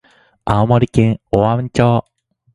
[0.45, 2.05] 青森県大鰐町